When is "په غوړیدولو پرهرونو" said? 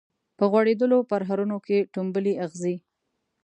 0.37-1.57